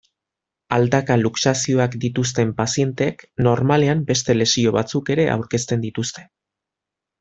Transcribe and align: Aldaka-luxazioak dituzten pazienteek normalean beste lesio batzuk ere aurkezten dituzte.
Aldaka-luxazioak 0.77 1.99
dituzten 2.07 2.55
pazienteek 2.63 3.23
normalean 3.51 4.05
beste 4.11 4.41
lesio 4.41 4.77
batzuk 4.81 5.15
ere 5.19 5.31
aurkezten 5.39 5.89
dituzte. 5.89 6.31